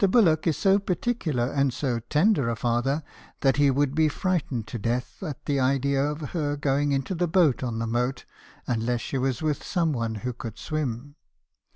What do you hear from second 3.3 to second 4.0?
that he would